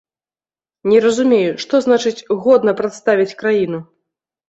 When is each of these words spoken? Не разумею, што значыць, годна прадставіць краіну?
Не 0.91 1.01
разумею, 1.05 1.53
што 1.65 1.83
значыць, 1.89 2.25
годна 2.49 2.77
прадставіць 2.83 3.33
краіну? 3.47 3.87